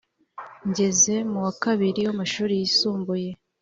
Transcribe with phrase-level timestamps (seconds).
[0.69, 3.29] ngeze mu wa kabiri w’amashuri yisumbuye,